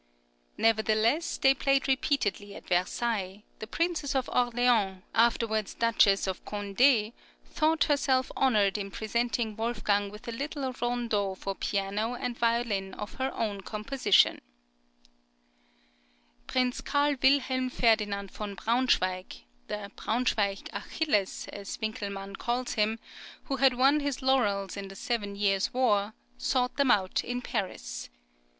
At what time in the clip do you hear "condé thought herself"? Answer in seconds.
6.43-8.31